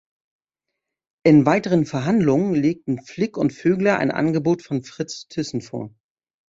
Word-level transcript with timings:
In 1.23 1.45
weiteren 1.45 1.85
Verhandlungen 1.85 2.55
legten 2.55 3.03
Flick 3.05 3.37
und 3.37 3.53
Vögler 3.53 3.99
ein 3.99 4.09
Angebot 4.09 4.63
von 4.63 4.83
Fritz 4.83 5.27
Thyssen 5.27 5.61
vor. 5.61 5.93